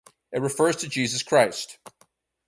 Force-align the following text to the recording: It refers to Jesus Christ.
It 0.31 0.41
refers 0.41 0.77
to 0.77 0.89
Jesus 0.89 1.21
Christ. 1.21 1.77